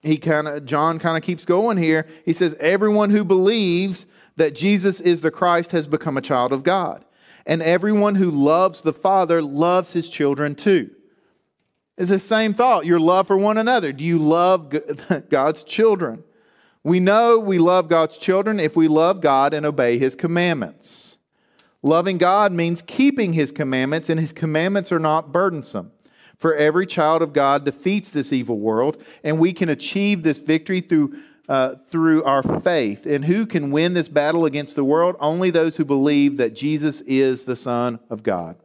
[0.02, 2.06] he kind of John kind of keeps going here.
[2.24, 4.06] He says everyone who believes
[4.36, 7.04] that Jesus is the Christ has become a child of God
[7.46, 10.90] and everyone who loves the Father loves his children too.
[11.96, 13.92] It's the same thought your love for one another.
[13.92, 14.74] Do you love
[15.30, 16.24] God's children?
[16.82, 21.16] We know we love God's children if we love God and obey his commandments.
[21.82, 25.92] Loving God means keeping his commandments, and his commandments are not burdensome.
[26.36, 30.80] For every child of God defeats this evil world, and we can achieve this victory
[30.80, 31.16] through
[31.48, 33.06] uh, through our faith.
[33.06, 35.16] And who can win this battle against the world?
[35.20, 38.56] Only those who believe that Jesus is the Son of God.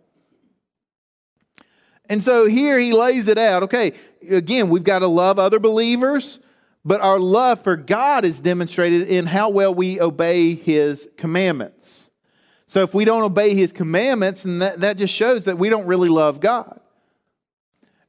[2.10, 3.64] And so here he lays it out.
[3.64, 3.94] Okay,
[4.30, 6.40] again, we've got to love other believers,
[6.84, 12.10] but our love for God is demonstrated in how well we obey his commandments.
[12.66, 15.86] So if we don't obey his commandments, then that, that just shows that we don't
[15.86, 16.80] really love God.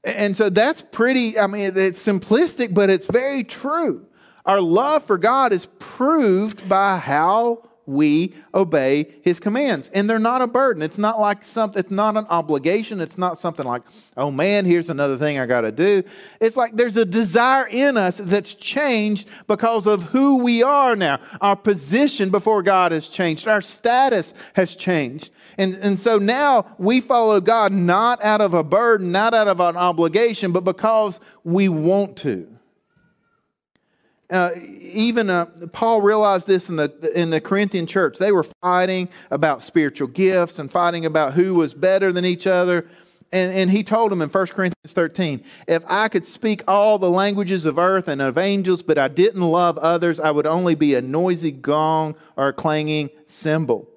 [0.04, 4.06] And so that's pretty, I mean, it's simplistic, but it's very true.
[4.44, 9.88] Our love for God is proved by how we obey his commands.
[9.92, 10.82] And they're not a burden.
[10.82, 13.00] It's not like something, it's not an obligation.
[13.00, 13.82] It's not something like,
[14.16, 16.02] oh man, here's another thing I got to do.
[16.40, 21.18] It's like there's a desire in us that's changed because of who we are now.
[21.40, 25.30] Our position before God has changed, our status has changed.
[25.58, 29.60] And, and so now we follow God not out of a burden, not out of
[29.60, 32.51] an obligation, but because we want to.
[34.32, 38.16] Uh, even uh, Paul realized this in the, in the Corinthian church.
[38.16, 42.88] They were fighting about spiritual gifts and fighting about who was better than each other.
[43.30, 47.10] And, and he told them in 1 Corinthians 13 if I could speak all the
[47.10, 50.94] languages of earth and of angels, but I didn't love others, I would only be
[50.94, 53.88] a noisy gong or a clanging cymbal.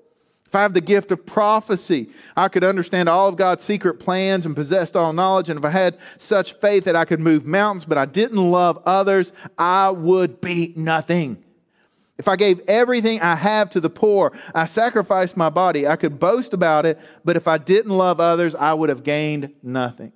[0.56, 4.46] If I have the gift of prophecy, I could understand all of God's secret plans
[4.46, 5.50] and possessed all knowledge.
[5.50, 8.82] And if I had such faith that I could move mountains, but I didn't love
[8.86, 11.44] others, I would be nothing.
[12.18, 16.22] If I gave everything I have to the poor, I sacrificed my body, I could
[16.22, 20.14] boast about it, but if I didn't love others, I would have gained nothing.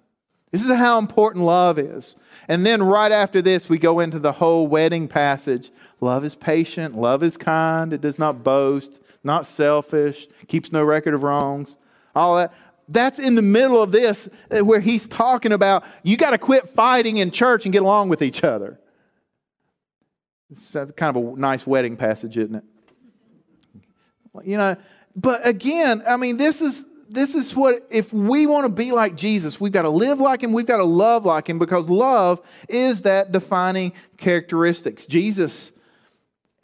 [0.51, 2.15] This is how important love is.
[2.49, 5.69] And then right after this, we go into the whole wedding passage.
[6.01, 11.13] Love is patient, love is kind, it does not boast, not selfish, keeps no record
[11.13, 11.77] of wrongs,
[12.15, 12.51] all that.
[12.87, 16.67] That's in the middle of this uh, where he's talking about you got to quit
[16.67, 18.79] fighting in church and get along with each other.
[20.49, 22.63] It's kind of a nice wedding passage, isn't it?
[24.43, 24.75] You know,
[25.15, 29.15] but again, I mean, this is this is what if we want to be like
[29.15, 32.41] Jesus, we've got to live like him, we've got to love like him because love
[32.67, 35.05] is that defining characteristics.
[35.05, 35.71] Jesus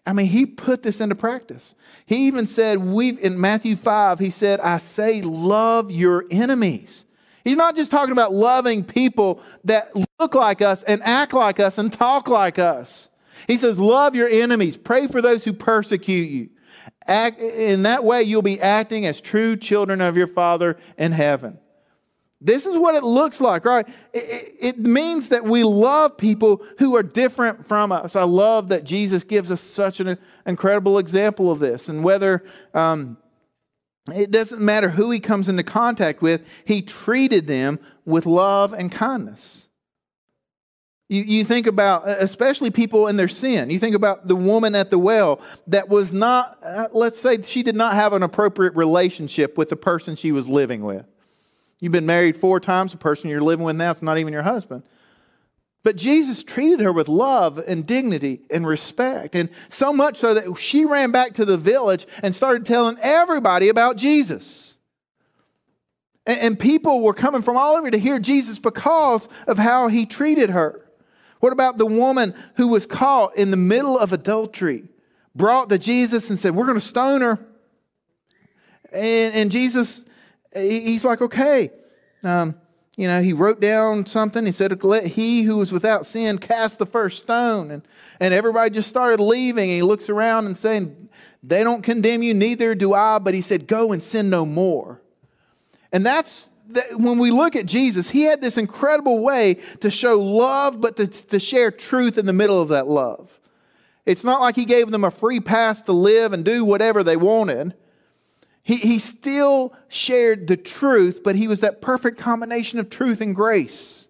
[0.05, 1.73] I mean, he put this into practice.
[2.05, 7.05] He even said, we in Matthew 5, he said, I say, love your enemies.
[7.43, 11.77] He's not just talking about loving people that look like us and act like us
[11.77, 13.09] and talk like us.
[13.47, 14.77] He says, love your enemies.
[14.77, 16.49] Pray for those who persecute you.
[17.07, 21.59] Act, in that way, you'll be acting as true children of your Father in heaven.
[22.41, 23.87] This is what it looks like, right?
[24.13, 28.15] It, it, means that we love people who are different from us.
[28.15, 31.89] I love that Jesus gives us such an incredible example of this.
[31.89, 33.17] And whether um,
[34.13, 38.91] it doesn't matter who he comes into contact with, he treated them with love and
[38.91, 39.64] kindness.
[41.07, 43.69] You, you think about, especially people in their sin.
[43.69, 47.61] You think about the woman at the well that was not, uh, let's say she
[47.61, 51.05] did not have an appropriate relationship with the person she was living with.
[51.79, 54.41] You've been married four times, the person you're living with now is not even your
[54.41, 54.81] husband.
[55.83, 60.57] But Jesus treated her with love and dignity and respect, and so much so that
[60.57, 64.77] she ran back to the village and started telling everybody about Jesus.
[66.25, 70.07] And, and people were coming from all over to hear Jesus because of how he
[70.07, 70.81] treated her.
[71.45, 74.85] What about the woman who was caught in the middle of adultery,
[75.35, 77.37] brought to Jesus and said, We're going to stone her?
[78.91, 80.07] And, and Jesus,
[80.55, 81.69] he's like, Okay.
[82.23, 82.55] Um,
[82.97, 84.43] you know, he wrote down something.
[84.43, 87.69] He said, Let he who is without sin cast the first stone.
[87.69, 87.83] And,
[88.19, 89.65] and everybody just started leaving.
[89.65, 91.09] And he looks around and saying,
[91.43, 93.19] They don't condemn you, neither do I.
[93.19, 94.99] But he said, Go and sin no more.
[95.91, 100.19] And that's that when we look at Jesus, he had this incredible way to show
[100.19, 103.39] love, but to, to share truth in the middle of that love.
[104.05, 107.17] It's not like he gave them a free pass to live and do whatever they
[107.17, 107.73] wanted.
[108.61, 113.35] He, he still shared the truth, but he was that perfect combination of truth and
[113.35, 114.07] grace.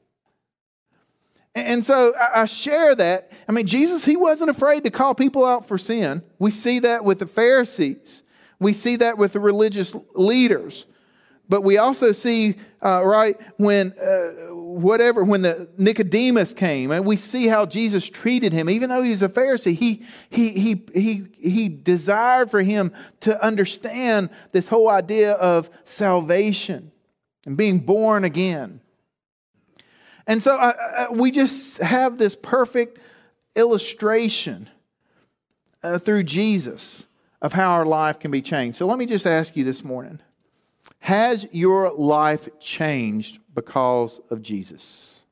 [1.53, 3.32] And so I share that.
[3.47, 6.22] I mean, Jesus, he wasn't afraid to call people out for sin.
[6.38, 8.24] We see that with the Pharisees,
[8.60, 10.86] we see that with the religious leaders.
[11.48, 17.16] But we also see, uh, right, when uh, whatever, when the Nicodemus came, and we
[17.16, 21.70] see how Jesus treated him, even though he's a Pharisee, he, he, he, he, he
[21.70, 22.91] desired for him
[23.22, 26.91] to understand this whole idea of salvation
[27.46, 28.82] and being born again.
[30.28, 32.98] And so uh, uh we just have this perfect
[33.56, 34.68] illustration
[35.84, 37.06] uh, through Jesus
[37.41, 38.78] of how our life can be changed.
[38.78, 40.20] So let me just ask you this morning
[41.06, 45.28] has your life changed because of Jesus?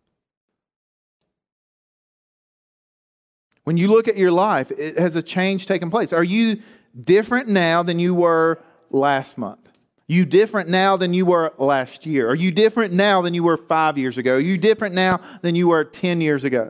[3.63, 6.13] When you look at your life, has a change taken place?
[6.13, 6.61] Are you
[7.01, 8.61] different now than you were
[8.91, 9.67] last month?
[10.05, 12.29] You different now than you were last year?
[12.29, 14.35] Are you different now than you were five years ago?
[14.35, 16.69] Are you different now than you were 10 years ago?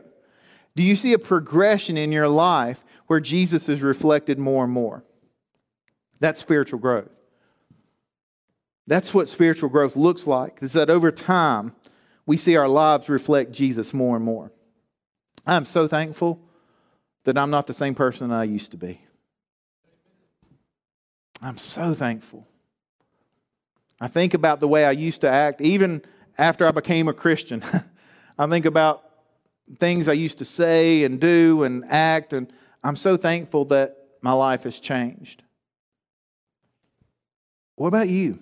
[0.76, 5.04] Do you see a progression in your life where Jesus is reflected more and more?
[6.20, 7.20] That's spiritual growth.
[8.86, 11.74] That's what spiritual growth looks like, is that over time,
[12.26, 14.52] we see our lives reflect Jesus more and more.
[15.46, 16.40] I'm so thankful
[17.24, 19.00] that I'm not the same person I used to be.
[21.40, 22.46] I'm so thankful.
[24.00, 26.02] I think about the way I used to act, even
[26.36, 27.62] after I became a Christian.
[28.38, 29.02] I think about
[29.78, 34.32] things I used to say and do and act, and I'm so thankful that my
[34.32, 35.42] life has changed.
[37.76, 38.40] What about you?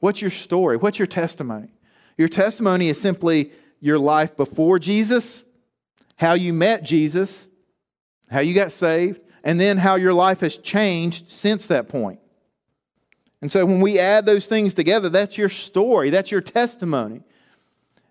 [0.00, 0.76] What's your story?
[0.76, 1.68] What's your testimony?
[2.18, 5.44] Your testimony is simply your life before Jesus,
[6.16, 7.48] how you met Jesus,
[8.30, 12.18] how you got saved, and then how your life has changed since that point.
[13.42, 17.22] And so when we add those things together, that's your story, that's your testimony.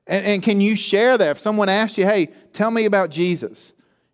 [0.07, 1.31] And, and can you share that?
[1.31, 3.73] If someone asks you, hey, tell me about Jesus,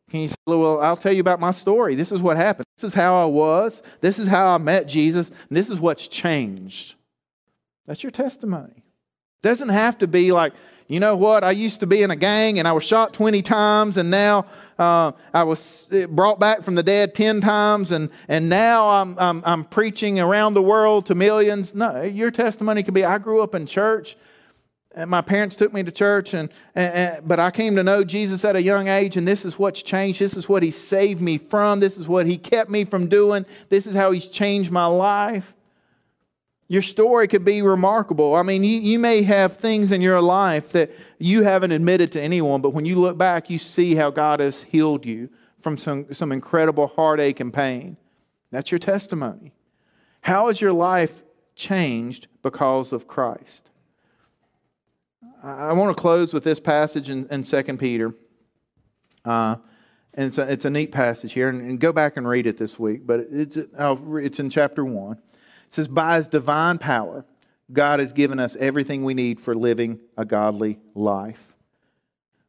[0.09, 1.95] can you say, well, I'll tell you about my story.
[1.95, 2.65] This is what happened.
[2.76, 3.84] This is how I was.
[3.99, 5.30] This is how I met Jesus.
[5.30, 6.95] And this is what's changed.
[7.86, 8.84] That's your testimony.
[9.42, 10.54] Doesn't have to be like,
[10.88, 13.42] you know what, I used to be in a gang and I was shot 20
[13.42, 14.46] times and now
[14.78, 19.42] uh, I was brought back from the dead 10 times and, and now I'm, I'm,
[19.46, 21.74] I'm preaching around the world to millions.
[21.74, 24.18] No, your testimony could be I grew up in church
[24.94, 28.04] and my parents took me to church and, and, and, but i came to know
[28.04, 31.22] jesus at a young age and this is what's changed this is what he saved
[31.22, 34.72] me from this is what he kept me from doing this is how he's changed
[34.72, 35.54] my life
[36.72, 38.34] your story could be remarkable.
[38.34, 42.22] I mean, you, you may have things in your life that you haven't admitted to
[42.22, 46.05] anyone, but when you look back, you see how God has healed you from some,
[46.13, 47.97] some incredible heartache and pain.
[48.51, 49.51] That's your testimony.
[50.22, 51.24] How has your life
[51.55, 53.69] changed because of Christ?
[55.43, 58.15] I want to close with this passage in, in 2 Peter.
[59.26, 59.57] Uh,
[60.13, 62.57] and it's a, it's a neat passage here, and, and, go back and read it
[62.57, 65.17] this week, but it's, it's in chapter 1.
[65.72, 67.26] Says, By his divine power,
[67.74, 71.55] God has given us everything we need for living a godly life.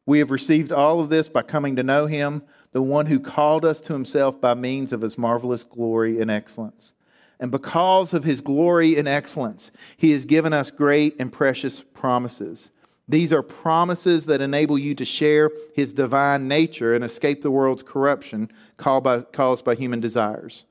[0.05, 2.43] We have received all of this by coming to know him,
[2.73, 6.93] the one who called us to himself by means of his marvelous glory and excellence.
[7.39, 12.71] And because of his glory and excellence, he has given us great and precious promises.
[13.07, 17.83] These are promises that enable you to share his divine nature and escape the world's
[17.83, 20.65] corruption caused by human desires.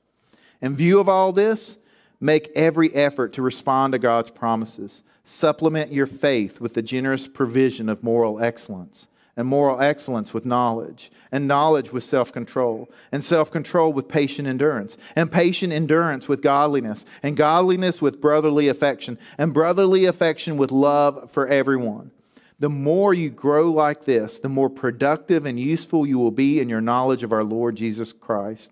[0.61, 1.77] In view of all this,
[2.23, 5.03] Make every effort to respond to God's promises.
[5.25, 9.09] Supplement your faith with the generous provision of moral excellence.
[9.35, 14.47] and moral excellence with knowledge, and knowledge with self control, and self control with patient
[14.47, 20.71] endurance, and patient endurance with godliness, and godliness with brotherly affection, and brotherly affection with
[20.71, 22.11] love for everyone.
[22.59, 26.69] The more you grow like this, the more productive and useful you will be in
[26.69, 28.71] your knowledge of our Lord Jesus Christ.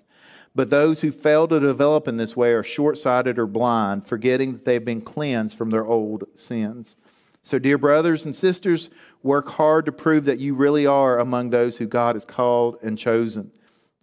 [0.54, 4.54] But those who fail to develop in this way are short sighted or blind, forgetting
[4.54, 6.98] that they've been cleansed from their old sins.
[7.42, 8.90] So, dear brothers and sisters,
[9.24, 12.98] work hard to prove that you really are among those who God has called and
[12.98, 13.52] chosen.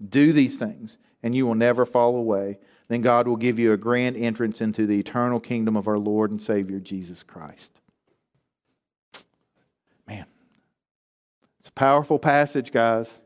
[0.09, 2.59] Do these things, and you will never fall away.
[2.89, 6.31] Then God will give you a grand entrance into the eternal kingdom of our Lord
[6.31, 7.81] and Savior, Jesus Christ.
[10.07, 10.25] Man,
[11.61, 13.21] it's a powerful passage, guys.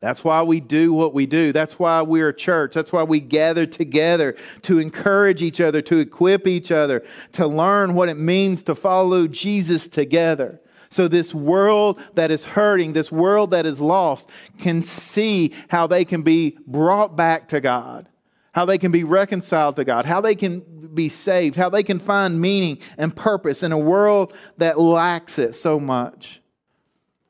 [0.00, 1.52] That's why we do what we do.
[1.52, 2.74] That's why we're a church.
[2.74, 7.94] That's why we gather together to encourage each other, to equip each other, to learn
[7.94, 10.60] what it means to follow Jesus together.
[10.90, 16.04] So, this world that is hurting, this world that is lost, can see how they
[16.04, 18.08] can be brought back to God,
[18.52, 20.60] how they can be reconciled to God, how they can
[20.94, 25.54] be saved, how they can find meaning and purpose in a world that lacks it
[25.54, 26.40] so much.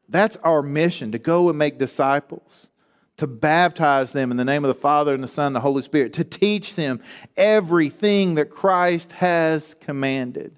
[0.08, 2.70] That's our mission to go and make disciples,
[3.16, 5.82] to baptize them in the name of the Father and the Son and the Holy
[5.82, 7.00] Spirit, to teach them
[7.36, 10.56] everything that Christ has commanded.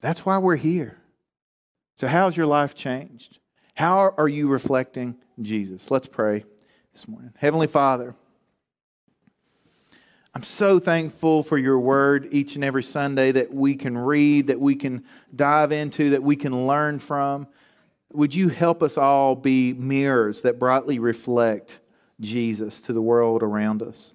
[0.00, 0.96] That's why we're here.
[1.96, 3.38] So, how's your life changed?
[3.74, 5.90] How are you reflecting Jesus?
[5.90, 6.44] Let's pray
[6.92, 7.32] this morning.
[7.36, 8.14] Heavenly Father,
[10.34, 14.60] I'm so thankful for your word each and every Sunday that we can read, that
[14.60, 15.04] we can
[15.34, 17.48] dive into, that we can learn from.
[18.12, 21.80] Would you help us all be mirrors that brightly reflect
[22.20, 24.14] Jesus to the world around us?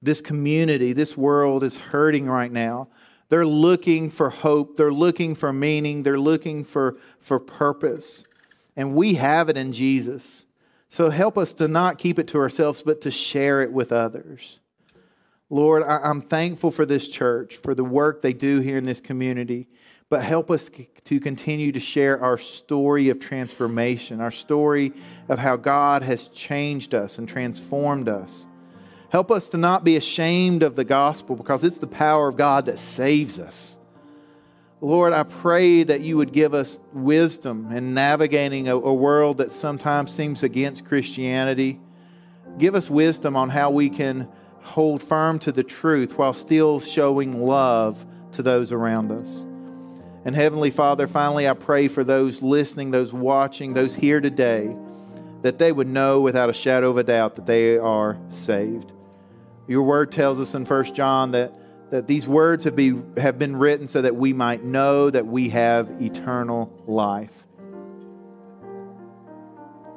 [0.00, 2.88] This community, this world is hurting right now.
[3.28, 8.26] They're looking for hope, they're looking for meaning, they're looking for, for purpose.
[8.74, 10.46] And we have it in Jesus.
[10.88, 14.60] So help us to not keep it to ourselves, but to share it with others.
[15.52, 19.68] Lord, I'm thankful for this church, for the work they do here in this community,
[20.08, 20.70] but help us
[21.04, 24.94] to continue to share our story of transformation, our story
[25.28, 28.46] of how God has changed us and transformed us.
[29.10, 32.64] Help us to not be ashamed of the gospel because it's the power of God
[32.64, 33.78] that saves us.
[34.80, 39.50] Lord, I pray that you would give us wisdom in navigating a, a world that
[39.50, 41.78] sometimes seems against Christianity.
[42.56, 44.28] Give us wisdom on how we can
[44.62, 49.44] hold firm to the truth while still showing love to those around us.
[50.24, 54.76] And Heavenly Father, finally, I pray for those listening, those watching, those here today,
[55.42, 58.92] that they would know without a shadow of a doubt that they are saved.
[59.66, 61.52] Your word tells us in 1 John that,
[61.90, 65.48] that these words have, be, have been written so that we might know that we
[65.48, 67.46] have eternal life.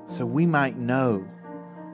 [0.08, 1.28] So we might know,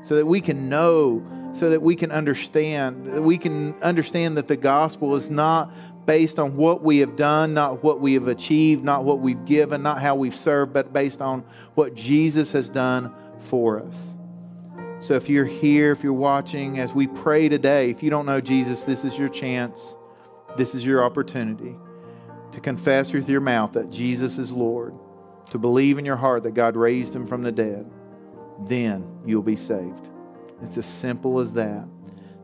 [0.02, 4.47] so that we can know so that we can understand that we can understand that
[4.47, 5.74] the gospel is not
[6.06, 9.84] based on what we have done, not what we have achieved, not what we've given,
[9.84, 11.43] not how we've served, but based on
[11.76, 14.18] what Jesus has done for us.
[14.99, 18.41] So if you're here, if you're watching, as we pray today, if you don't know
[18.41, 19.97] Jesus, this is your chance.
[20.58, 21.76] This is your opportunity
[22.52, 24.93] to confess with your mouth that Jesus is Lord,
[25.49, 27.89] to believe in your heart that God raised him from the dead.
[28.68, 30.10] Then you'll be saved.
[30.64, 31.88] It's as simple as that.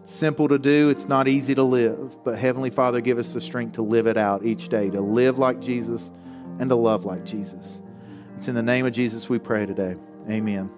[0.03, 3.41] It's simple to do, it's not easy to live, but Heavenly Father, give us the
[3.41, 6.11] strength to live it out each day, to live like Jesus
[6.59, 7.82] and to love like Jesus.
[8.38, 9.95] It's in the name of Jesus we pray today.
[10.30, 10.77] Amen.